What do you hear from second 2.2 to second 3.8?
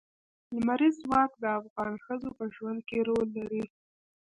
په ژوند کې رول لري.